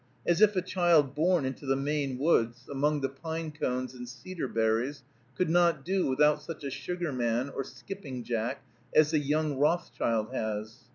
As 0.25 0.41
if 0.41 0.55
a 0.55 0.63
child 0.63 1.13
born 1.13 1.45
into 1.45 1.67
the 1.67 1.75
Maine 1.75 2.17
woods, 2.17 2.67
among 2.67 3.01
the 3.01 3.07
pine 3.07 3.51
cones 3.51 3.93
and 3.93 4.09
cedar 4.09 4.47
berries, 4.47 5.03
could 5.35 5.47
not 5.47 5.85
do 5.85 6.07
without 6.07 6.41
such 6.41 6.63
a 6.63 6.71
sugar 6.71 7.13
man 7.13 7.49
or 7.51 7.63
skipping 7.63 8.23
jack 8.23 8.63
as 8.95 9.11
the 9.11 9.19
young 9.19 9.59
Rothschild 9.59 10.33
has. 10.33 10.85